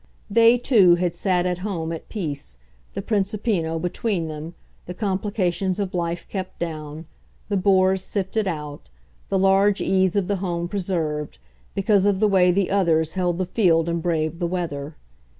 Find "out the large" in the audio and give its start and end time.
8.47-9.79